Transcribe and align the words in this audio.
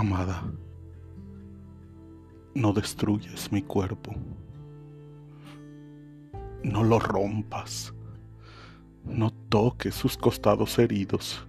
Amada, 0.00 0.42
no 2.54 2.72
destruyes 2.72 3.52
mi 3.52 3.60
cuerpo. 3.60 4.14
No 6.62 6.82
lo 6.82 6.98
rompas. 6.98 7.92
No 9.04 9.30
toques 9.50 9.94
sus 9.94 10.16
costados 10.16 10.78
heridos. 10.78 11.46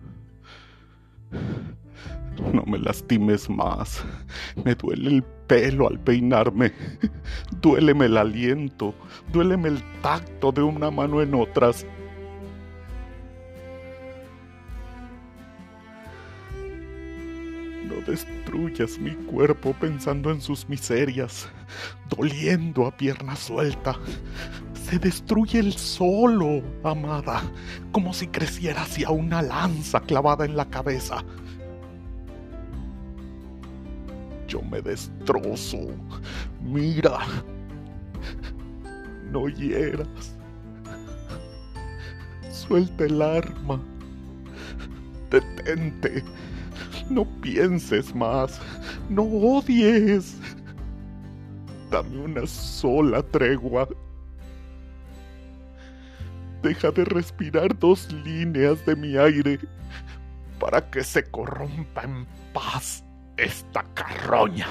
No 2.53 2.63
me 2.67 2.77
lastimes 2.77 3.49
más. 3.49 4.03
Me 4.65 4.75
duele 4.75 5.09
el 5.11 5.23
pelo 5.47 5.87
al 5.87 5.97
peinarme. 6.01 6.73
Duéleme 7.61 8.07
el 8.07 8.17
aliento. 8.17 8.93
Duéleme 9.31 9.69
el 9.69 9.81
tacto 10.01 10.51
de 10.51 10.61
una 10.61 10.91
mano 10.91 11.21
en 11.21 11.35
otras. 11.35 11.85
No 17.83 17.95
destruyas 18.05 18.99
mi 18.99 19.11
cuerpo 19.11 19.73
pensando 19.73 20.31
en 20.31 20.39
sus 20.39 20.69
miserias, 20.69 21.47
doliendo 22.09 22.85
a 22.85 22.95
pierna 22.95 23.35
suelta. 23.35 23.97
Se 24.85 24.99
destruye 24.99 25.59
el 25.59 25.73
solo, 25.73 26.61
amada, 26.83 27.41
como 27.91 28.13
si 28.13 28.27
creciera 28.27 28.83
hacia 28.83 29.09
una 29.09 29.41
lanza 29.41 29.99
clavada 30.01 30.45
en 30.45 30.55
la 30.55 30.69
cabeza. 30.69 31.23
Yo 34.47 34.61
me 34.61 34.81
destrozo. 34.81 35.79
Mira. 36.61 37.19
No 39.31 39.47
hieras. 39.47 40.35
Suelta 42.51 43.05
el 43.05 43.21
arma. 43.21 43.81
Detente. 45.31 46.23
No 47.09 47.25
pienses 47.41 48.13
más. 48.13 48.59
No 49.09 49.23
odies. 49.23 50.37
Dame 51.89 52.19
una 52.19 52.45
sola 52.45 53.23
tregua. 53.23 53.87
Deja 56.61 56.91
de 56.91 57.05
respirar 57.05 57.77
dos 57.79 58.11
líneas 58.11 58.85
de 58.85 58.95
mi 58.95 59.17
aire 59.17 59.59
para 60.59 60.89
que 60.91 61.03
se 61.03 61.23
corrompa 61.23 62.03
en 62.03 62.27
paz 62.53 63.03
esta 63.37 63.83
carroña. 63.95 64.67